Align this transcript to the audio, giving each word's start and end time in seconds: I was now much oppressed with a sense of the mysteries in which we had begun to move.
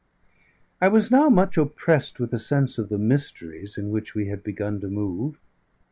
I 0.81 0.87
was 0.87 1.11
now 1.11 1.29
much 1.29 1.57
oppressed 1.59 2.19
with 2.19 2.33
a 2.33 2.39
sense 2.39 2.79
of 2.79 2.89
the 2.89 2.97
mysteries 2.97 3.77
in 3.77 3.91
which 3.91 4.15
we 4.15 4.29
had 4.29 4.43
begun 4.43 4.79
to 4.81 4.87
move. 4.87 5.37